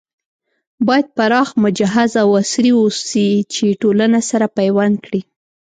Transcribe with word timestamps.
بايد 0.87 1.07
پراخ، 1.17 1.49
مجهز 1.63 2.11
او 2.23 2.29
عصري 2.41 2.71
اوسي 2.81 3.29
چې 3.53 3.65
ټولنه 3.81 4.19
سره 4.29 4.45
پيوند 4.57 4.95
کړي 5.05 5.21